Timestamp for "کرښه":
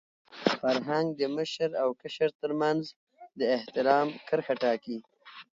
4.27-4.55